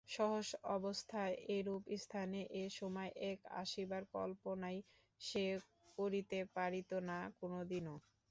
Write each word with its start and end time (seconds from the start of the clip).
সহজ 0.09 0.47
অবস্থায় 0.71 1.33
এরূপ 1.49 1.81
স্থানে 1.97 2.39
এ-সময় 2.61 3.11
এক 3.31 3.39
আসিবার 3.61 4.03
কল্পনাই 4.13 4.77
সে 5.21 5.45
করিতে 5.97 6.39
পারিত 6.55 6.91
না 7.09 7.17
কোনদিনও। 7.39 7.95